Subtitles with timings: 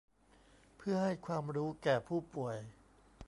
[0.77, 2.57] เพื่อให้ความรู้แก่ผู้ป่วย